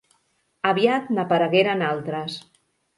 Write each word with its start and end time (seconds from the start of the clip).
Aviat 0.69 1.13
n'aparegueren 1.19 1.87
altres. 1.93 2.43